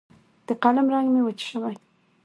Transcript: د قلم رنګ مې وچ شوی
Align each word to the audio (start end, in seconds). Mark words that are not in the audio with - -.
د 0.47 0.49
قلم 0.63 0.87
رنګ 0.93 1.07
مې 1.13 1.21
وچ 1.23 1.39
شوی 1.49 1.75